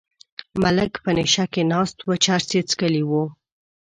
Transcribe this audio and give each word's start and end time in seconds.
ملک 0.61 0.91
په 1.03 1.11
نشه 1.17 1.45
کې 1.53 1.61
ناست 1.71 1.97
و 2.07 2.11
چرس 2.23 2.47
یې 2.55 2.61
څکلي 2.69 3.03
وو. 3.09 3.23